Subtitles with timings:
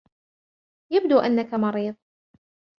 [0.93, 1.95] يبدو أنك مريض